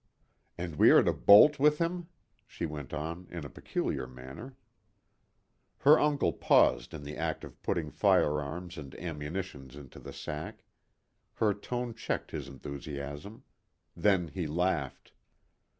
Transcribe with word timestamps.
"And 0.57 0.77
we 0.77 0.89
are 0.89 1.03
to 1.03 1.13
bolt 1.13 1.59
with 1.59 1.77
him?" 1.77 2.07
she 2.47 2.65
went 2.65 2.91
on 2.91 3.27
in 3.29 3.45
a 3.45 3.51
peculiar 3.51 4.07
manner. 4.07 4.57
Her 5.77 5.99
uncle 5.99 6.33
paused 6.33 6.95
in 6.95 7.03
the 7.03 7.15
act 7.15 7.43
of 7.43 7.61
putting 7.61 7.91
firearms 7.91 8.79
and 8.79 8.95
ammunition 8.99 9.69
into 9.69 9.99
the 9.99 10.11
sack. 10.11 10.63
Her 11.35 11.53
tone 11.53 11.93
checked 11.93 12.31
his 12.31 12.47
enthusiasm. 12.47 13.43
Then 13.95 14.29
he 14.29 14.47
laughed. 14.47 15.11